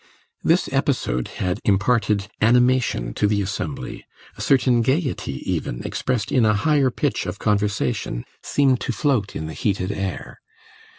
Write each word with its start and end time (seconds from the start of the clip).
This 0.43 0.67
episode 0.73 1.27
had 1.27 1.59
imparted 1.63 2.27
animation 2.41 3.13
to 3.13 3.27
the 3.27 3.39
assembly; 3.43 4.03
a 4.35 4.41
certain 4.41 4.81
gaiety, 4.81 5.43
even, 5.47 5.83
expressed 5.83 6.31
in 6.31 6.43
a 6.43 6.55
higher 6.55 6.89
pitch 6.89 7.27
of 7.27 7.37
conversation, 7.37 8.25
seemed 8.41 8.81
to 8.81 8.93
float 8.93 9.35
in 9.35 9.45
the 9.45 9.53
heated 9.53 9.91
air. 9.91 10.39